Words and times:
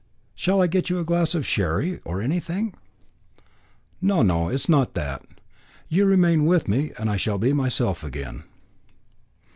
"Shall 0.33 0.63
I 0.63 0.65
get 0.65 0.89
you 0.89 0.97
a 0.97 1.05
glass 1.05 1.35
of 1.35 1.45
sherry, 1.45 1.99
or 2.05 2.19
anything?" 2.23 2.73
"No, 4.01 4.23
no, 4.23 4.49
it 4.49 4.55
is 4.55 4.67
not 4.67 4.95
that. 4.95 5.23
You 5.89 6.05
remain 6.05 6.45
with 6.47 6.67
me 6.67 6.91
and 6.97 7.07
I 7.07 7.17
shall 7.17 7.37
be 7.37 7.53
myself 7.53 8.03
again." 8.03 8.45